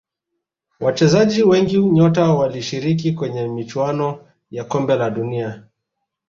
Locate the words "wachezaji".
0.79-1.43